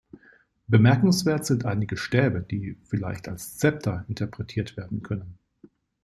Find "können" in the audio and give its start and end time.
5.03-5.37